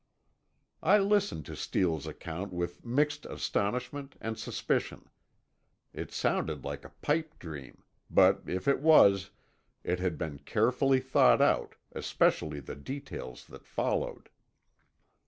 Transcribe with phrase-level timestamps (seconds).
[0.81, 5.11] I listened to Steele's account with mixed astonishment and suspicion.
[5.93, 9.29] It sounded like a pipe dream; but if it was,
[9.83, 14.29] it had been carefully thought out, especially the details that followed.